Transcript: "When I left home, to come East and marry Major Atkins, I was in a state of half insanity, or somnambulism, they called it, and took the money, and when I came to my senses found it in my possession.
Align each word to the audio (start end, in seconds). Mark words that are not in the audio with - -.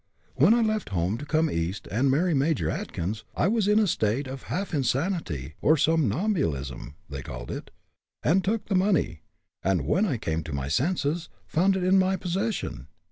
"When 0.33 0.55
I 0.55 0.61
left 0.63 0.89
home, 0.89 1.19
to 1.19 1.27
come 1.27 1.47
East 1.47 1.87
and 1.91 2.09
marry 2.09 2.33
Major 2.33 2.71
Atkins, 2.71 3.23
I 3.35 3.47
was 3.47 3.67
in 3.67 3.77
a 3.77 3.85
state 3.85 4.25
of 4.25 4.41
half 4.49 4.73
insanity, 4.73 5.53
or 5.61 5.77
somnambulism, 5.77 6.95
they 7.07 7.21
called 7.21 7.51
it, 7.51 7.69
and 8.23 8.43
took 8.43 8.65
the 8.65 8.73
money, 8.73 9.21
and 9.61 9.85
when 9.85 10.07
I 10.07 10.17
came 10.17 10.41
to 10.45 10.53
my 10.53 10.69
senses 10.69 11.29
found 11.45 11.77
it 11.77 11.83
in 11.83 11.99
my 11.99 12.15
possession. 12.15 12.87